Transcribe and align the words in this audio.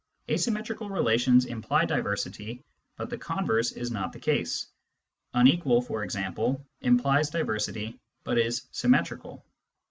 Asymmetrical 0.31 0.89
relations 0.89 1.45
imply 1.45 1.85
diversity, 1.85 2.63
but 2.97 3.11
the 3.11 3.19
converse 3.19 3.71
is 3.71 3.91
not 3.91 4.11
the 4.11 4.19
case." 4.19 4.65
Unequal," 5.35 5.83
for 5.83 6.03
example, 6.03 6.65
implies 6.81 7.29
diversity, 7.29 7.99
but 8.23 8.39
is 8.39 8.63
symmetrical. 8.71 9.45